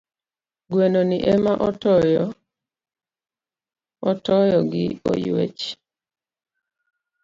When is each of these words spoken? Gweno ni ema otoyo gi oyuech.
Gweno 0.71 1.01
ni 1.09 1.17
ema 1.33 1.53
otoyo 4.09 4.59
gi 4.71 4.85
oyuech. 5.11 5.63